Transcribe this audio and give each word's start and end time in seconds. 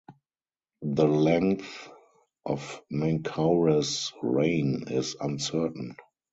The 0.81 1.07
length 1.07 1.87
of 2.43 2.81
Menkaure's 2.91 4.11
reign 4.23 4.85
is 4.87 5.15
uncertain. 5.21 5.95